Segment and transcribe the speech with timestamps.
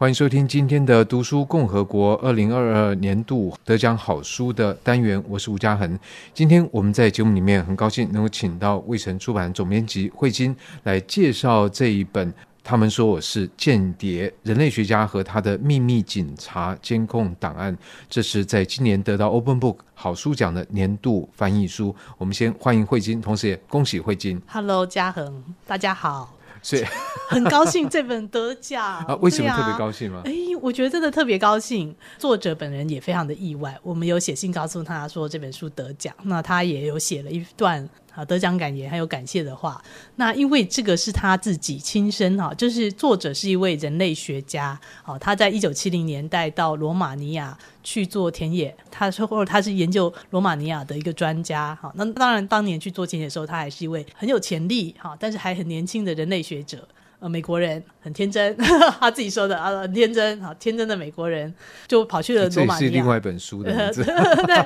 [0.00, 5.98] 欢迎收听今天的《读书共和国》二零二二年度得奖好书的单元，我是吴嘉恒。
[6.32, 12.32] 今天我们在节目里面很高兴能够请到卫城出版总编辑惠金来介绍这一本。
[12.64, 17.76] 他们说我是间谍，人类学家和他的秘密警察监控档案。
[18.08, 21.94] 这是在今年得到 Open Book 好书奖的年度翻译书。
[22.16, 24.40] 我们先欢迎惠金，同时也恭喜惠金。
[24.46, 26.39] Hello，家恒，大家好。
[26.62, 26.84] 所以
[27.28, 29.14] 很高兴这本得奖 啊！
[29.20, 30.22] 为什么特别高兴吗？
[30.24, 31.94] 哎、啊，我觉得真的特别高兴。
[32.18, 33.78] 作者本人也非常的意外。
[33.82, 39.82] 我们有写信告诉他说这本书得奖，那他也有写了一段啊得奖感言还有感谢的话。
[40.16, 51.92] 那因为这个是他自己亲身哈，就是作者是一位人类学家啊，他在一九七零年代到罗马尼亚去做田野，他说或者他是研究罗马尼亚的一个专家哈。
[51.96, 56.86] 那当然当年去做田野的时候，他还是一位很有潜力哈，但是还很年轻的人类学者。
[57.20, 58.56] 呃，美国人很天真，
[58.98, 61.52] 他自己说的啊，很天真，好天真的美国人
[61.86, 62.80] 就跑去了罗马尼亚。
[62.80, 64.02] 这是另外一本书的名字。
[64.46, 64.56] 对，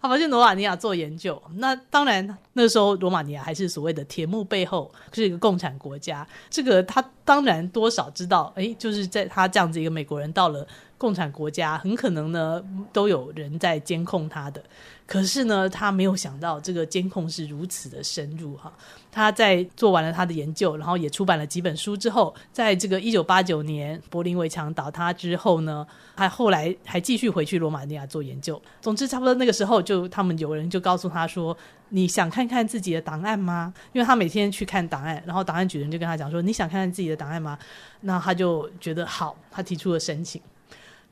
[0.00, 1.40] 他跑去罗马尼亚做研究。
[1.56, 6.26] 那当然，那时候罗马尼亚还是所谓的铁幕背后是一个共产国家。
[6.50, 10.66] 这个他当然多少知道，哎，就是在他这样子一个美国人到了
[10.98, 12.62] 共产国家，很可能呢
[12.92, 14.62] 都有人在监控他的。
[15.04, 18.72] 可是呢，他没有想到这个监控是如此的深入哈。
[19.10, 28.60] 他在做完了他的研究，然后也出版了几本书之后，在这个一九八九年柏林围墙倒塌之后呢，他后来还继续回去罗马尼亚做研究。
[28.80, 31.56] 总之，差不多那个时候，就他们有人就告诉他说
[31.90, 37.56] ：“你想看看自己的档案吗？”因为他每天去看档案，然后档案局人就跟他讲说：“你想看看自己的档案吗？”
[38.02, 40.42] 那他就觉得好，他提出了申请。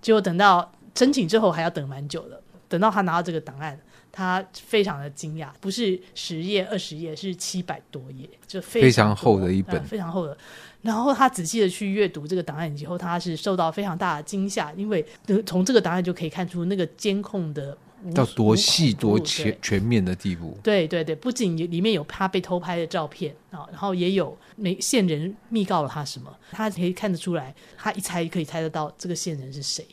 [0.02, 2.42] 结果等到申请之后，还要等蛮久的。
[2.68, 3.78] 等到他拿到这个档案。
[4.12, 10.36] 他非常的惊讶，不是十页、二十页，是七百多页，就非常，厚的一本，嗯，非常厚的。
[10.82, 15.04] 然后他仔细的去阅读这个档案以后，他是受到非常大的惊吓，因为
[15.44, 17.76] 从这个档案就可以看出那个监控的
[18.14, 20.58] 到多细、多全全面的地步。
[20.62, 29.86] 对对对，不仅里面有他被偷拍的照片啊，然后也有没线人密告了他什么，他可以看得出来，他一猜可以猜得到这个线人是谁，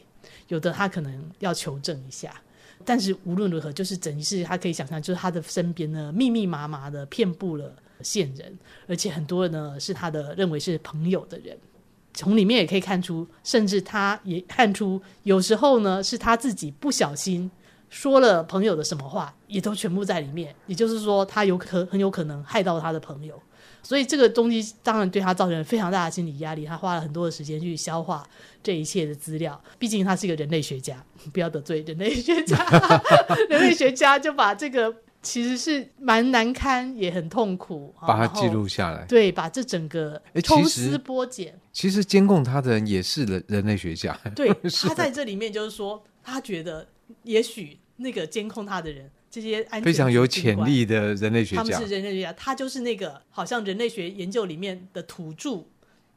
[0.48, 2.34] 有的他可能要求证一下。
[2.88, 11.58] 但是无论如何，就是等于是他可以想象，就是他的身边呢，密密麻麻的遍布了线人，而且很多呢是他的认为是朋友的人。
[12.14, 17.52] 从里面也可以看出，甚至他也看出，有时候呢是他自己不小心
[17.90, 20.56] 说了朋友的什么话，也都全部在里面。
[20.66, 23.38] 也就是说，他有可很有可能害到他的朋友。
[23.84, 28.28] 所以这个东西当然对他造成了非常大的心理压力，他花了很多的时间去消化
[28.62, 29.62] 这一切的资料。
[29.80, 31.02] 毕竟他是一个人类学家，
[31.32, 32.58] 不要得罪人类学家。
[33.50, 39.06] 人类学家就把这个其实是蛮难堪，也很痛苦，把它记录下来。
[39.06, 41.58] 对，把这整个抽丝剥茧。
[41.72, 44.20] 其实监控他的人也是人人类学家。
[44.36, 44.54] 对，
[44.84, 46.88] 他在这里面就是说，他觉得
[47.24, 49.10] 也许那个监控他的人。
[49.40, 55.64] 这些安全非常有潜力的人类学家，他们是人类学家，他就是那个好像人类学研究里面的土著。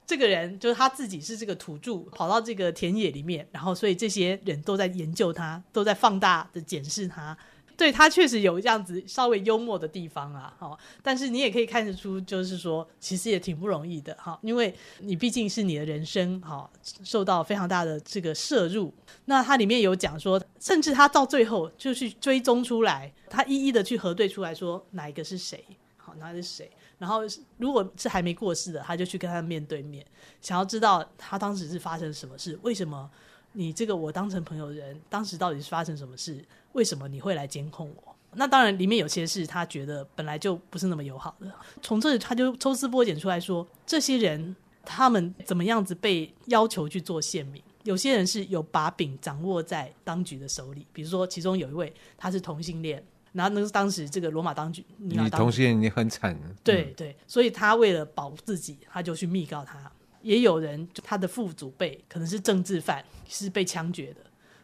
[0.07, 7.37] 这个人就是他自己是这个土著，跑到这个田野里面，然后所以这些人都在研究他，都在放大的检视他。
[7.81, 16.71] 对，他确实有这样子稍微幽默的地方啊，哈，但是你也可以看得出，就是说其实也挺不容易的，哈，因为你毕竟是你的人生，哈，
[17.03, 18.93] 受到非常大的这个摄入。
[19.25, 25.65] 那他里面有讲说，甚至他到最后就去追踪出来，他一一的去核对出来说哪一个是谁，
[25.97, 26.71] 好，哪是谁。
[26.99, 27.23] 然后
[27.57, 30.05] 如果是还没过世的，他就去跟他面对面，
[30.43, 33.11] 想要知道他当时是发生什么事，为什么
[33.53, 36.45] 你这个我当成朋友的人，当时到底是发生什么事？
[36.73, 38.17] 为什么你会来监控我？
[38.35, 41.53] 那当然，里面有些事他觉得本来就不是那么友好的。
[41.83, 47.61] 从这里他就抽丝剥茧出来说，这些人他们怎么样子被要求去做线民？
[47.83, 56.39] 有些人是有把柄掌握在当局的手里，比如说其中有一位他是同性恋，然后那是当时这个罗马当局，你同性恋你很惨。
[56.63, 59.91] 对对，所以他为了保护自己，他就去密告他。
[60.23, 64.21] 也有人他的父祖辈可能是政治犯，是被枪决的。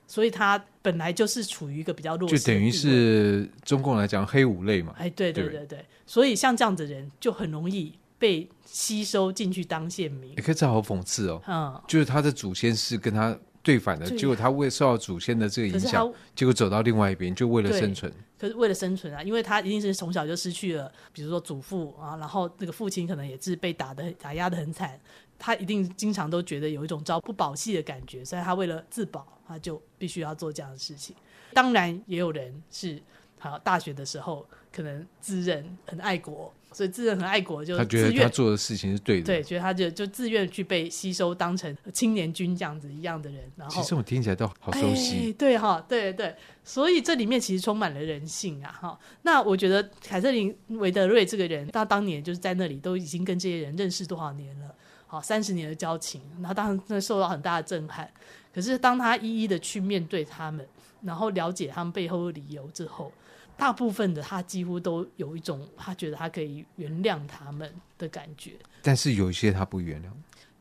[0.08, 4.94] 所以他本来就是处于一个比较弱势，就等于是中共来讲黑五类嘛。
[4.96, 10.30] 哎，对对对对，对，所以像这样子的人就很容易被吸收进去当县民。
[10.36, 18.12] 也可以这好讽刺哦，嗯，就是他的祖先是跟他对反的，结果他为受到祖先的这个影响，结果走到另外一边，就为了生存。
[18.38, 25.00] 可是为了生存啊，因为他一定是从小就失去了，比如说祖父啊，然后那个父亲可能也是被打的打压的很惨。
[25.38, 31.14] 他一定经常都觉得有一种朝不保夕的感觉，所以他为了自保，他就必须要做这样的事情。
[31.52, 33.00] 当然，也有人是
[33.38, 43.44] 好大学的时候可能自认很爱国，所以自认很爱国，就他觉得他做的事情是对的，对，觉得他就就自愿去被吸收当成青年军这样子一样的人。
[43.56, 46.34] 然后，其实我听起来都好熟悉，哎、对哈，对对，
[46.64, 48.98] 所以这里面其实充满了人性啊哈。
[49.22, 54.74] 那我觉得凯瑟琳维德瑞这个人，他当年就是在那里都已经跟这些人认识多少年了，
[55.16, 58.08] 好三十年的交情，然后当然那受到很大的震撼。
[58.54, 60.66] 可是当他一一的去面对他们，
[61.02, 63.10] 然后了解他们背后的理由之后。
[63.58, 68.52] 大部分的他几乎都有一种他觉得他可以原谅他们的感觉，
[68.82, 70.08] 但是有一些他不原谅。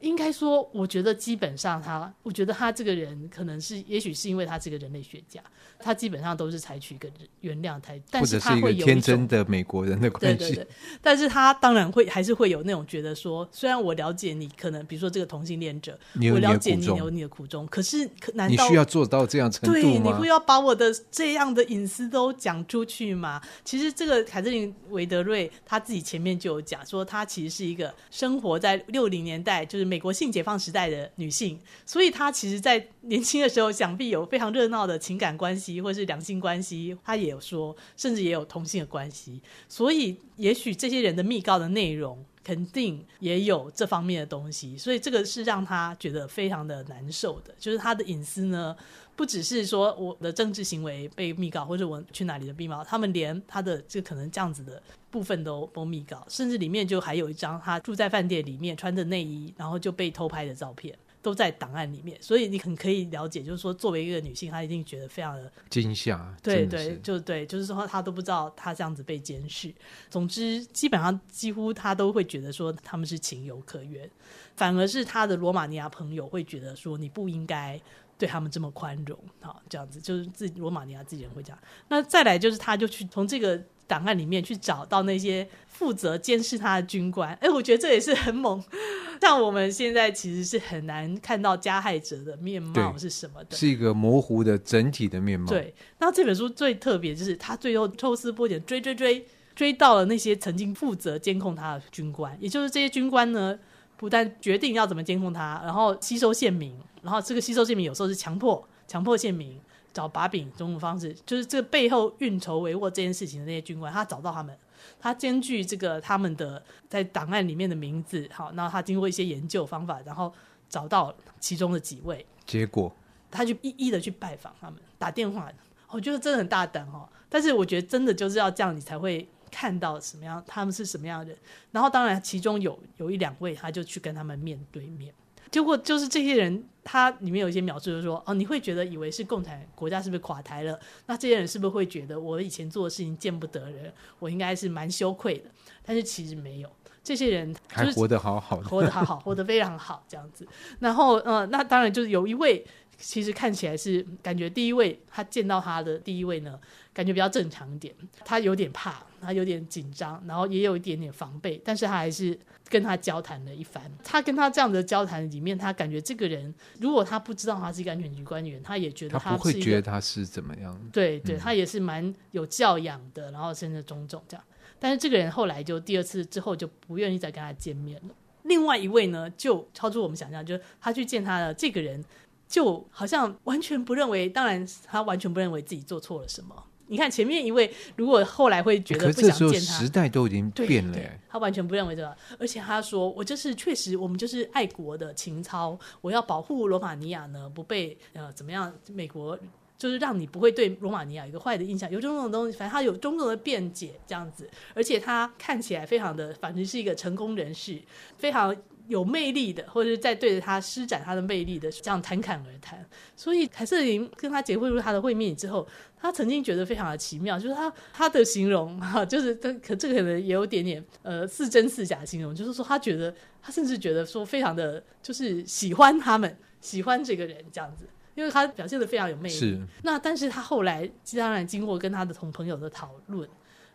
[0.02, 5.42] 应该说，我觉得基本上他，我觉得他这个人可能是，也许是因为他是个人类学家，
[5.80, 7.10] 他基本上都是采取一个
[7.42, 10.38] 原谅态度，但是他会有天真的美国人的关系。
[10.38, 10.68] 对对对，
[11.02, 15.98] 但是他当然会还是会有那种觉得说，虽然我了解你，可能比如说这个同性恋者，
[16.34, 19.82] 我了解你有你的苦衷，可是可难道你需要做到这样程度吗？
[19.82, 23.42] 对，你会要把我的这样的隐私都讲出去吗？
[23.64, 29.85] 其实这个凯瑟琳韦德瑞他自己前面就有讲说，他其实是一个生活在六零年代，就是。
[29.86, 36.98] 美国性解放时代的女性，所以她其实，在年轻的时候，想必有非常热闹的情感关系，或是两性关系。
[37.04, 39.42] 她也有说，甚至也有同性的关系。
[39.70, 44.78] 所以，也许这些人的密告的内容，肯定也有这方面的东西。
[44.78, 48.74] 所以，这个是让他觉得非常的难受的，就是他的隐私呢。
[49.18, 60.94] 不只是说我的政治行为被密告，或者我去哪里的密告，他们连他的这可能这样子的部分都封密告，甚至里面就还有一张他住在饭店里面穿着内衣，然后就被偷拍的照片，
[61.26, 62.16] 都在档案里面。
[62.22, 66.32] 所以你很可以了解，就是说作为一个女性，她一定觉得非常的惊吓。
[66.44, 69.74] 对对，就对，就是说她都不知道她这样子被监视。
[70.12, 74.08] 总之，基本上几乎她都会觉得说他们是情有可原，
[74.56, 77.82] 反而是她的罗马尼亚朋友会觉得说你不应该。
[78.18, 81.60] 对他们这么宽容，好，这样子就是自己罗马尼亚自己人会这样。
[81.90, 87.34] 那再来就是，他就去从这个档案里面去找到那些负责监视他的军官。
[87.42, 88.64] 哎，我觉得这也是很猛。
[89.22, 95.48] 像我们现在其实是很难看到加害者的面貌是什么的，是一个模糊的整体的面貌。
[95.48, 95.74] 对。
[95.98, 103.58] 那这本书最特别就是，他最后抽丝剥茧，追追追追到了那些曾经负责监控他的军官，也就是这些军官呢，
[103.98, 106.78] 不但决定要怎么监控他，然后吸收县民。
[107.02, 109.60] 然后这个吸收县民有时候是强迫强迫县民
[109.96, 114.54] 找把柄，种种方式，就是这背后运筹帷幄这件事情的那些军官，他找到他们，
[115.00, 120.34] 他根据这个他们的在档案里面的名字，好，然后他经过一些研究方法，然后
[120.68, 122.94] 找到其中的几位，结果
[123.32, 125.50] 他就一一的去拜访他们，打电话，
[125.88, 131.38] 我觉得真的很大胆哦，但是我觉得真的就是要这样，你才会看到什么样，他们是什么样的人，
[131.72, 135.14] 然后当然其中有有一两位，他就去跟他们面对面。
[135.52, 140.80] 结果就是这些人，他里面有一些描述，就是说，哦，你会觉得以为是共产国家是不是垮台了？
[141.06, 145.50] 那这些人是不是会觉得我以前做的事情见不得人，我应该是蛮羞愧的？
[145.84, 146.70] 但是其实没有，
[147.04, 150.48] 这些人还活得好好的，活得好好，活得非常好，这样子。
[150.80, 152.66] 然后，呃，那当然就是有一位，
[152.98, 156.60] 其实看起来是感觉第一位，他见到他的第一位呢。
[156.94, 157.94] 感觉比较正常一点，
[158.24, 162.40] 他有点怕，他有点紧张，然后也有一点点防备，但是他还是
[162.70, 163.84] 跟他交谈了一番。
[164.02, 170.80] 他跟他这样的交谈里面，他感觉这个人，如果他不知道他是一个安全局官员，他也觉得他，他不会觉得他是怎么样。
[170.94, 174.46] 对对，他也是蛮有教养的，然后甚至种种这样。
[174.80, 178.16] 但是这个人后来就第二次之后就不愿意再跟他见面了。
[178.44, 182.02] 另外一位呢，就超出我们想象，就是他去见他的这个人，
[182.48, 186.56] 就好像完全不认为，当然他完全不认为自己做错了什么。
[186.88, 198.72] 你看前面一位，如果后来会觉得不想见他，时代都已经变了，他完全不认为这个，而且他说：“我就是确实，我们就是爱国的情操，我要保护罗马尼亚呢，不被呃怎么样？
[198.94, 199.36] 美国
[199.80, 207.82] 就是让你不会对罗马尼亚有一个坏的印象，有种种东西，反正他有种种的辩解这样子，而且他看起来非常的，反正是一个成功人士，
[208.20, 208.56] 非常。”
[208.88, 212.84] 有魅力的，或者是在对着他施展他的魅力的，这样侃侃而谈。
[213.16, 229.36] 所以凯瑟琳跟他结婚入他的会面之后，他曾经觉得非常的奇妙，就是他他的形容哈，就是这可这个可能也有点点呃似真似假的形容，就是说他觉得他甚至觉得说非常的就是喜欢他们，喜欢这个人这样子，因为他表现的非常有魅力。
[229.36, 229.60] 是。
[229.84, 233.28] 那但是他后来当然经过跟他的同朋友的讨论，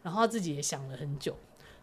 [0.03, 1.37] 然后他自己也想了很久。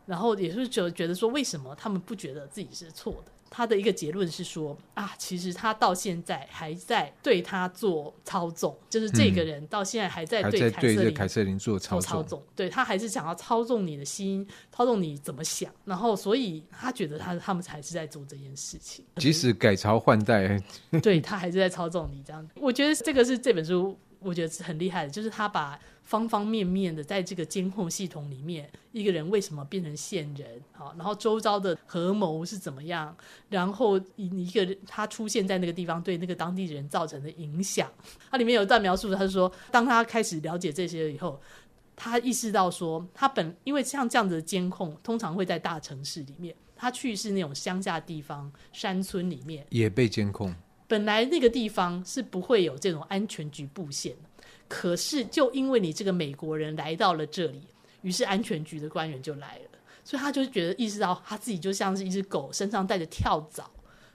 [0.07, 3.31] 然后也是觉觉得说，为什么他们不觉得自己是错的？
[3.49, 10.69] 他的一个结论是说啊，其实他到现在还在对他做操纵，就是这个人到现在还在对
[11.11, 15.71] 凯瑟琳做操纵，对他还是想要操纵你的心，操纵你怎么想。
[15.85, 20.61] 然后所以他觉得他他们还是在做这件事情，即使改朝换代，
[21.01, 22.45] 对他还是在操纵你这样。
[22.55, 33.15] 我觉得这个是这本书我觉得是很厉害的，就是他把方方面面的在这个监控系统里面，一个人为什么变成线人，好，然后周遭的合谋是怎么样，
[33.50, 37.91] 然后一个人他出现在那个地方对那个当地人造成的影响，
[38.31, 41.39] 它里面有一段描述，他是说，当他开始了解这些以后，
[41.95, 50.55] 他意识到说，他本因为像这样子的监控，通常会在大城市里面，他去是那种乡下地方、山村里面也被监控。
[50.88, 57.62] 本来那个地方是不会有这种安全局布线的，可是就因为你这个美国人来到了这里，
[58.03, 63.70] 于是安全局的官员就来了，所以他就觉得意识到他自己就像是一只狗，身上带着跳蚤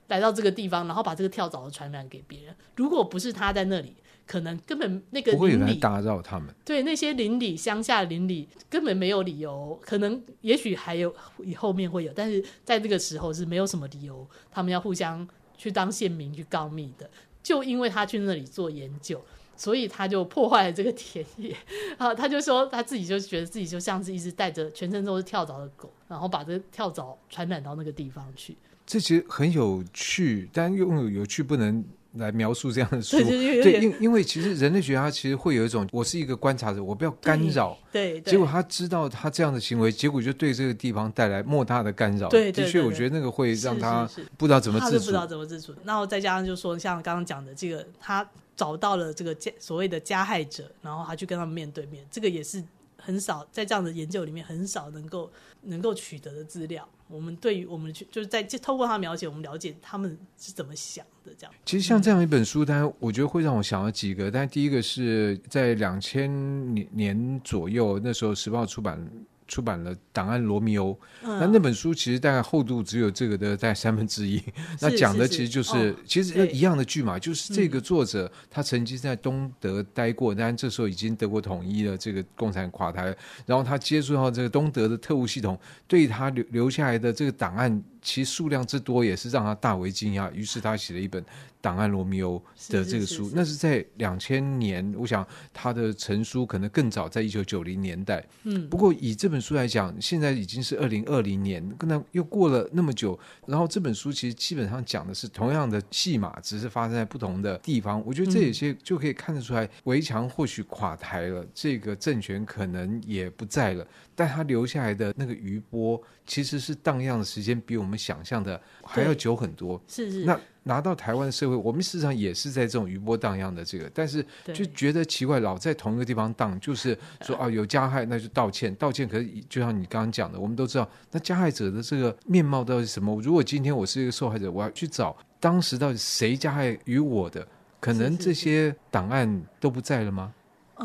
[0.08, 2.56] 来到这个地方，然后把这个跳蚤传染给别人。
[2.76, 3.94] 如果不是他在那里，
[4.26, 6.54] 可能根本那个邻里不会来打扰他们。
[6.64, 11.14] 对，那些邻里乡下邻里根本没有理由，可能也许还有
[11.44, 15.28] 以后面会有，但是在这个时候是没有什么理由，他们要互相。
[15.62, 17.08] 去当县民去告密的，
[17.40, 19.24] 就因为他去那里做研究，
[19.56, 21.56] 所以他就破坏了这个田野
[21.98, 22.12] 啊！
[22.12, 28.56] 他就说他自己就觉得自己就像是一只带着全身都是跳蚤的狗，然后把这跳蚤传染到那个地方去。
[28.84, 31.84] 这其实很有趣，但又有趣不能。
[32.14, 42.28] 来描述这样的书，对，对，因因为其实人类学家其实会有一种，我是一个观察者，我不要干扰，对，结果他知道他这样的行为，结果就对这个地方带来莫大的干扰。
[42.28, 45.74] 对，的确，我觉得那个会让他不知道怎么自处，不知道怎么自处。
[45.84, 52.62] 然后再加上就说，像刚刚讲的这个，他找到了这个加所谓的加害者，然后他去跟他们面对面，这个也是。
[53.04, 55.28] 很少在这样的研究里面，很少能够
[55.62, 56.88] 能够取得的资料。
[57.08, 61.32] 我们对于我们去就是在透过他描写，我们了解他们是怎么想的。
[61.36, 64.30] 这样，其实像这样一本书，单我觉得会让我想到几个。
[64.30, 69.06] 但第一个是在两千年年左右，那时候时报出版。
[69.52, 74.42] 出版了《档案罗密欧》，那、嗯、那本书其实大概厚度只有这个的大概三分之一。
[74.80, 87.82] 那讲的其实就是，其实一样的剧嘛，就是这个作者、嗯、他曾经在东德待过，但这时候已经德国统一了，这个共产垮台，然后他接触到这个东德的特务系统，对他留留下来的这个档案。
[88.04, 91.22] 其数量之多也是让他大为惊讶，于是他写了一本
[91.62, 92.36] 《档案罗密欧》
[92.72, 93.06] 的这个书。
[93.06, 98.22] 是是是是，那是在两千年，我想他的成书可能更早，在一九九零年代。
[98.42, 108.04] 嗯，不过以这本书来讲，现在已经是二零二零年，那又过了那么久，然后这本书其实基本上讲的是同样的戏码，只是发生在不同的地方。
[108.04, 113.86] 我觉得这有些就可以看得出来，围墙或许垮台了，这个政权可能也不在了。
[114.14, 119.80] 但他留下来的那个余波，其实是荡漾的时间比我们想象的还要久很多。
[119.86, 120.24] 是是。
[120.24, 129.08] 那拿到台湾的社会，我们事实上也是在这种余波荡漾的这个，但是就觉得奇怪，老在同一个地方荡，就是说啊，有加害那就道歉，道歉。
[129.08, 133.20] 可是就像你刚刚讲的，我们都知道，那加害者的这个面貌到底是什么？
[133.20, 137.46] 如果今天我是一个受害者，我要去找当时到底谁加害于我的，
[137.80, 140.32] 可能这些档案都不在了吗？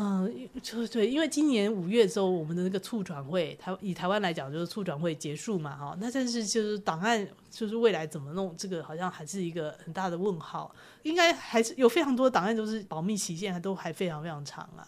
[0.00, 14.86] 嗯，就对，因为今年五月的时候，我们的那个促转会，台以台湾来讲，就是促转会结束嘛，哈，那但是就是档案，就是未来怎么弄，这个好像还是一个很大的问号，应该还是有非常多档案都是保密期限，还都还非常非常长啊。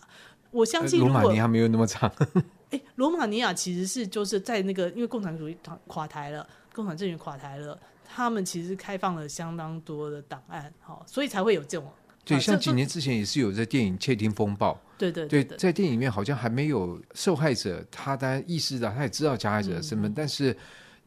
[0.52, 2.08] 我相信，罗马尼亚没有那么长。
[2.70, 5.56] 哎，罗马尼亚其实是就是在那个，因为共产主义
[5.88, 11.90] 垮台了，共产政权垮台了，他们其实开放了相当多的档案，哈，所以才会有这种。
[12.37, 14.72] 对，像几年之前也是有在电影《窃听风暴》。
[14.99, 20.54] 对对对，对，在电影里面好像还没有受害者，他当然意识到，他也知道加害者的身份，嗯、但是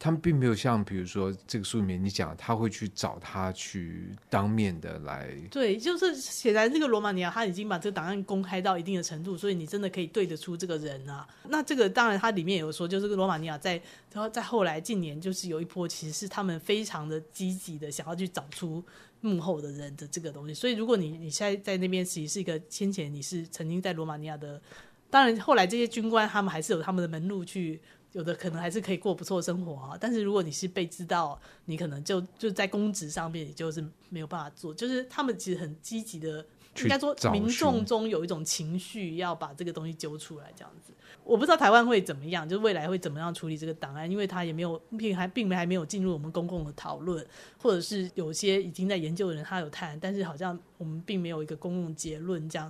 [0.04, 5.34] 他们并没有像比如说这个书里面你讲，他会去找他去当面的来。
[5.50, 11.26] 对，就是显然这个罗马尼亚他已经把这个档案公开到一定的程度，所以你真的可以对得出这个人啊。
[11.48, 13.82] 那这个当然，他里面有说，就是罗马尼亚在
[14.12, 18.84] 然后在后来近年就是有一波，其实是他们非常的积极的想要去找出。
[19.26, 24.62] 幕后的人的这个东西，所以如果你你现在在那边，其实是一个先前你是曾经在罗马尼亚的，
[25.10, 27.80] 当然后来这些军官他们还是有他们的门路去，
[28.14, 29.98] 有的可能还是可以过不错生活啊。
[30.00, 34.74] 但是如果你是被知道，你可能就就在公职上面，你就是没有办法做。
[34.74, 36.46] 就是他们其实很积极的，
[36.82, 40.92] 应该说民众中有一种情绪要把这个东西揪出来，这样子。
[41.24, 47.26] 我不知道台湾会怎么样，就是未来会怎么样处理这个档案，因为它也没有并还并没还没有进入我们公共的讨论，
[47.58, 52.50] 或者是有些已经在研究的人他有谈，但是好像我们并没有一个公共结论。
[52.50, 52.70] 这样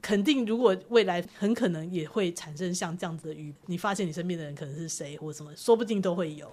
[0.00, 6.50] 肯定，如果未来很可能也会产生像这样子的语，你发现你身边的人可能是谁或什么，说不定都会有。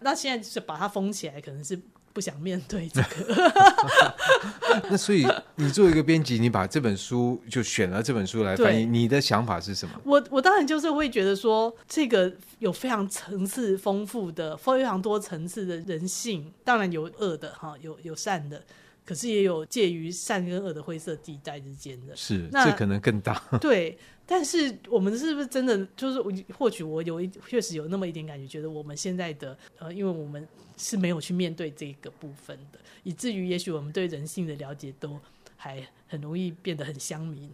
[0.00, 1.80] 那现在就是把它封起来，可能是。
[2.12, 3.52] 不想面对这个，
[4.90, 5.26] 那所以
[5.56, 9.94] 你作为一个编辑，你把这本书就选了这本书来翻译，你的想法是什么？
[10.04, 18.62] 我我当然就是会觉得说，这个有非常层次丰富的、非常多层次的人性，当然有恶的哈，有有善的。
[19.02, 22.14] 可是也有介于善跟恶的灰色地带之间的。
[22.14, 23.42] 是，那这可能更大。
[23.60, 23.98] 对，
[24.32, 26.32] 但是我们是不是真的就是我？
[26.56, 30.46] 或许我有一确实有那么一点感觉，觉得我们现在的呃，因为我们
[30.76, 35.18] 是没有去面对这个部分的，以至于也许我们对人性的了解都
[35.56, 37.50] 还很容易变得很乡民。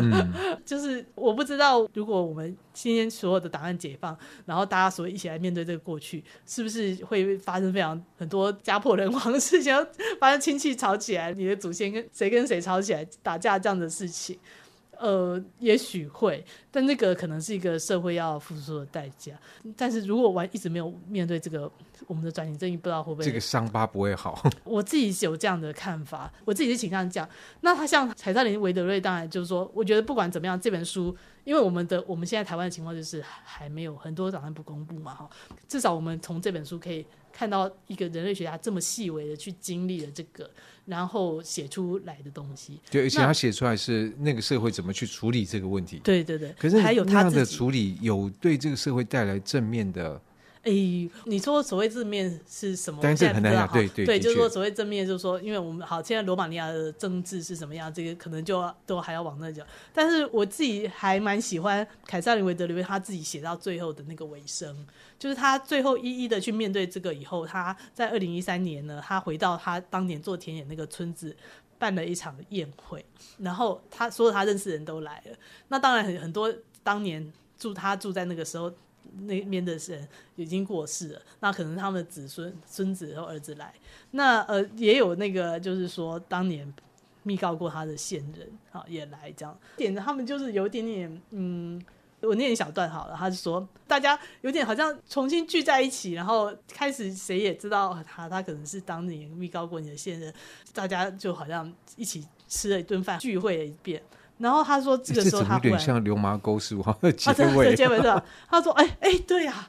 [0.00, 0.32] 嗯、
[0.64, 9.86] 就是我不知道，如果我们今天所有的档案解放，然后大家所以一起来面对这个过去，是不是会发生非常很多家破人亡的事情？
[10.18, 14.38] 发生亲戚吵起来，你的祖先跟谁跟谁吵起来打架这样的事情？
[14.98, 19.32] 呃，也许会，但那个可能是一个社会要付出的代价。
[19.76, 21.70] 但是如果我一直没有面对这个，
[22.06, 24.42] 我们的转型正义不知道会不会这个伤疤不会好。
[24.64, 27.28] 我自己有这样的看法，我自己是倾向这样。
[27.60, 35.30] 那他像凯萨琳·维德瑞，当然就是说，我觉得不管怎么样，这本书，因为我们的我们现在台湾的情况就是还没有很多档案不公布嘛，哈，
[35.66, 40.48] 至少我们从这本书可以看到一个人类学家这么细微的去经历了这个。
[40.88, 46.00] 然后写出来的东西，对，而且他写出来是那个社会怎么去处理这个问题。
[46.02, 50.18] 对对对，可是还有他的处理有对这个社会带来正面的。
[50.64, 50.72] 哎，
[51.24, 52.98] 你说所谓正面是什么？
[53.02, 53.68] 但是很难讲。
[53.72, 59.66] 对对对，就是说所谓正面，就是说，因为我们好，现在罗马尼亚的政治是什么样，这个可能就都还要往那讲。
[59.94, 64.86] 但是我自己还蛮喜欢凯撒琳维德里维他自己写到最后的那个尾声，
[65.18, 71.34] 就是他最后一一的去面对这个以后，他在二零一三年呢，他回到他当年做田野那个村子，
[71.78, 73.04] 办了一场宴会，
[73.38, 75.36] 然后他所有他认识的人都来了。
[75.68, 78.70] 那当然很很多当年住他住在那个时候。
[79.20, 83.74] 那边的人已经过世了，那可能他们的子孙、孙子和儿子来，
[84.12, 86.72] 那呃也有那个就是说当年
[87.22, 91.82] 密告过他的线人啊也来这样，点他们就是有点点嗯，
[92.20, 100.32] 我念一小段好了，他就说大家有点好像重新聚在一起，然后开始谁也知道他他可能是当年密告过你的线人，
[100.72, 104.02] 大家就好像一起吃了一顿饭，聚会了一遍。
[104.38, 106.96] 然后他说，这个时候他有点像流麻沟是吧？
[107.16, 108.24] 结尾，结尾是吧？
[108.48, 109.68] 他说：“哎哎，对呀。”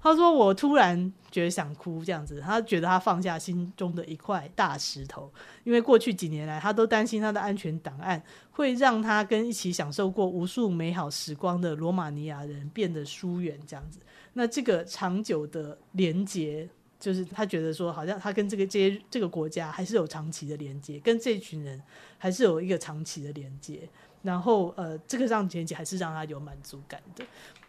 [0.00, 2.40] 他说：“我突然觉得想哭，这样子。
[2.40, 5.32] 他觉得他放下心中的一块大石头，
[5.64, 13.98] 因为过去几年来，他都担心他的安全档案会让他跟一起享受过无数美好时光的罗马尼亚人变得疏远，这样子。
[14.34, 16.68] 那这个长久的连结，
[17.00, 21.80] 就是他觉得说，好像他跟这个这些这个国家还是有长期的连接，跟这群人
[22.18, 23.88] 还是有一个长期的连接。”
[24.24, 27.22] 然后，呃，这个让前景还是让他有满足感的。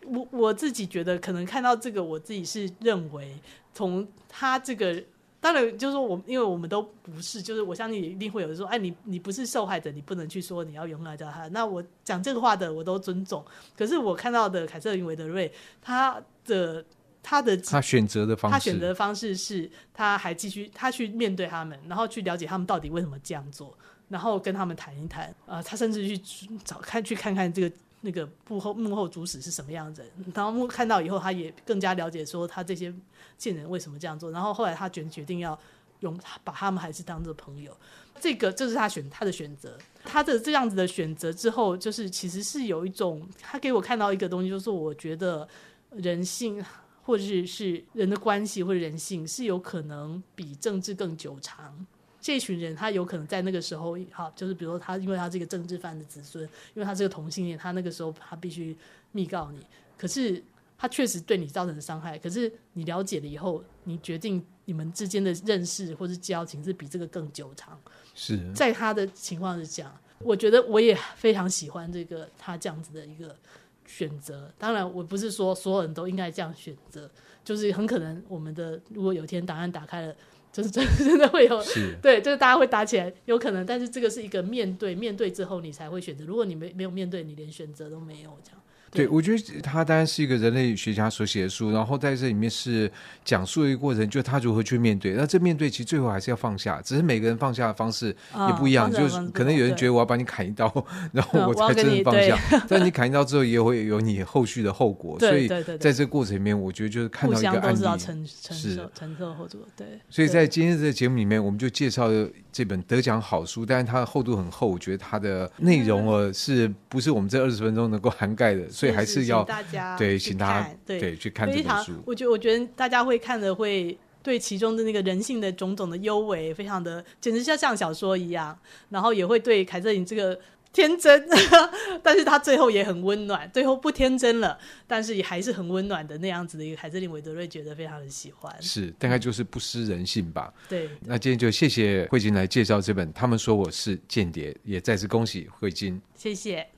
[0.07, 3.37] 我我自己觉得，可能看到这个，我自己是认为，
[3.73, 5.03] 从他这个，
[5.41, 11.45] 当然就是说我，因为我们都不是，就是我相信一定会有人说，哎，你你不是受害者，你不能去说你要勇敢叫他。
[11.49, 13.43] 那我讲这个话的，我都尊重。
[13.77, 16.85] 可是我看到的凯瑟琳·韦德瑞，他的
[17.21, 23.77] 他的他选择的方式，他选择的方式是，他还继续他去面对他们，然后去了解他们到底为什么这样做。
[24.07, 30.05] 然后跟他们谈一谈，呃，他甚至去找看去看看这个那个幕后幕后主使是什么样子。
[30.33, 32.93] 然后看到以后，他也更加了解说他这些
[33.37, 34.29] 贱人为什么这样做。
[34.31, 35.57] 然后后来他决决定要
[36.01, 37.75] 用把他们还是当做朋友。
[38.19, 39.77] 这个这是他选他的选择。
[40.03, 45.47] 他的这样子的选择之后，就是其实是有一种他给我看到一个东西，就是我觉得
[45.91, 46.63] 人性
[47.01, 51.85] 或者是是人的关系或者人性是有可能比政治更久长。
[52.25, 58.75] 这群人，他有可能在那个时候，好，就是比如说他，因为他这个政治犯的子孙，因为他是个同性恋，他那个时候他必须
[59.11, 59.59] 密告你。
[59.95, 60.43] 可是
[60.75, 67.79] 他确实对你造成的伤害，可是你了解了以后，你决定你们之间的认识或是交情是比这个更久长。
[68.15, 73.37] 是在他的情况是这样，我觉得我也非常喜欢这个他这样子的一个
[73.85, 74.51] 选择。
[74.57, 77.07] 当然，我不是说所有人都应该这样选择，
[77.45, 80.13] 就是很可能我们的如果有一天档案打开了。
[80.55, 81.61] 就是真真的会有，
[82.01, 86.23] 对，就是大家会打起来，有可能，但是这个是一个面对，面对之后你才会选择。
[86.23, 88.61] 如果你没没有面对，你连选择都没有，这样。
[88.95, 92.91] 对，我觉得他当然是一个人类学家所写的书，然后在这里面是
[93.23, 95.13] 讲述一个过程，就他如何去面对。
[95.13, 98.07] 那这面对其实最后还是要放下，只是每个人放下的方式
[98.47, 98.91] 也不一样。
[98.91, 100.71] 就是可能有人觉得我要把你砍一刀，
[101.11, 102.39] 然后我才真的放下。
[102.69, 105.17] 但你砍一刀之后，也会有你后续的后果。
[105.19, 109.59] 所以在这个过程里面，我觉得就是看到一个案例，承承受承受后果。
[109.75, 109.99] 对。
[110.09, 118.69] 所以在今天这个节目里面，我们就介绍了这本得奖好书，但是它的厚度很厚，我觉得它的内容呃是不是我们这二十分钟能够涵盖的？
[118.69, 121.93] 所以还是要大家对，请大家对，对去看这本书。
[122.05, 128.57] 我觉得，我觉得大家会看的会对其中的那个人性的种种的幽微，非常的简直像像小说一样。
[128.89, 130.39] 然后也会对凯瑟琳这个
[130.73, 131.25] 天真，
[132.03, 138.53] 但是他最后也很温暖，最后不天真了，但是也还是很温暖的那样子的一个凯瑟琳·韦德瑞，觉得非常的喜欢。
[138.61, 140.53] 是，大概就是不失人性吧。
[140.67, 146.01] 对，那今天就谢谢慧晶来介绍这本《他们说我是间谍》，也再次恭喜慧晶。
[146.13, 146.74] 谢谢。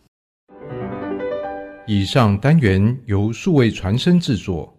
[1.89, 4.76] 以上单元由数位传声制作。